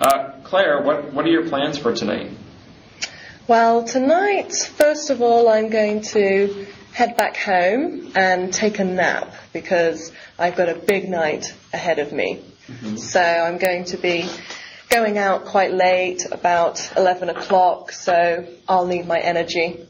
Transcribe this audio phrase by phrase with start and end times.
[0.00, 2.30] Uh, Clare, what, what are your plans for tonight?
[3.46, 9.34] Well, tonight, first of all, I'm going to head back home and take a nap
[9.52, 12.40] because I've got a big night ahead of me.
[12.96, 14.26] So I'm going to be
[14.88, 19.86] going out quite late, about 11 o'clock, so I'll need my energy.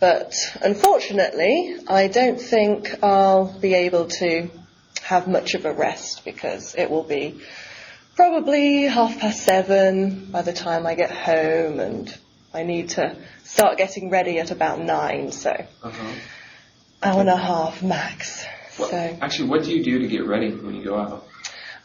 [0.00, 4.50] But unfortunately, I don't think I'll be able to
[5.02, 7.40] have much of a rest because it will be
[8.16, 12.14] probably half past seven by the time I get home and
[12.54, 15.50] I need to start getting ready at about nine, so
[15.82, 16.12] Uh-huh.
[17.02, 18.44] hour and a half max.
[18.76, 21.26] What, So, actually, what do you do to get ready when you go out?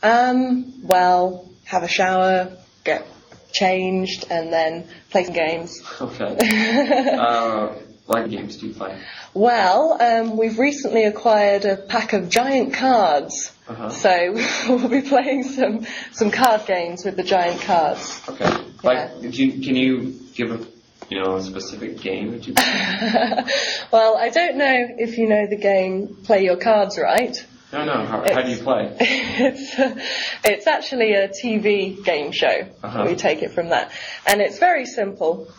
[0.03, 2.51] um, well, have a shower,
[2.83, 3.05] get
[3.51, 5.81] changed, and then play some games.
[5.99, 6.37] Okay.
[7.19, 7.69] uh,
[8.07, 8.97] what games do you play?
[9.33, 13.89] Well, um, we've recently acquired a pack of giant cards, Uh-huh.
[13.89, 14.33] so
[14.69, 18.21] we'll be playing some some card games with the giant cards.
[18.29, 18.49] Okay.
[18.83, 20.65] Like, do you, can you give a,
[21.09, 23.43] you know, a specific game that you play?
[23.91, 27.45] well, I don't know if you know the game Play Your Cards Right.
[27.73, 28.05] No, no.
[28.05, 28.95] How, how do you play?
[29.01, 29.73] it's
[30.45, 32.69] it's actually a TV game show.
[32.81, 33.03] Uh-huh.
[33.05, 33.91] We take it from that,
[34.25, 35.49] and it's very simple.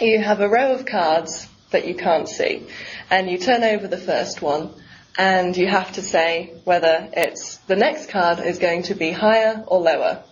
[0.00, 2.66] You have a row of cards that you can't see,
[3.10, 4.70] and you turn over the first one,
[5.18, 9.62] and you have to say whether it's the next card is going to be higher
[9.66, 10.24] or lower.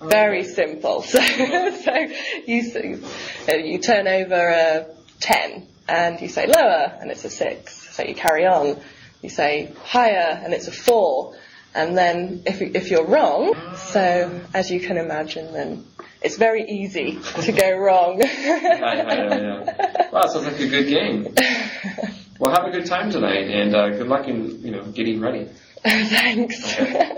[0.00, 1.02] Very simple.
[1.06, 1.94] So, so
[2.46, 3.02] you
[3.48, 4.86] uh, you turn over a
[5.20, 7.94] ten, and you say lower, and it's a six.
[7.94, 8.80] So you carry on.
[9.22, 11.36] You say higher, and it's a four.
[11.74, 15.84] And then if, if you're wrong, so as you can imagine, then
[16.22, 18.22] it's very easy to go wrong.
[18.36, 20.10] Yeah, yeah, yeah.
[20.12, 21.34] Wow, sounds like a good game.
[22.38, 25.48] Well, have a good time tonight, and uh, good luck in, you know, getting ready.
[25.82, 26.78] Thanks.
[26.78, 27.12] Okay.